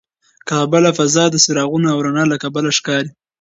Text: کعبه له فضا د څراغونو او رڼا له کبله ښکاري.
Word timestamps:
کعبه 0.47 0.79
له 0.85 0.91
فضا 0.97 1.23
د 1.29 1.35
څراغونو 1.43 1.87
او 1.93 1.97
رڼا 2.05 2.23
له 2.31 2.37
کبله 2.43 2.69
ښکاري. 2.77 3.09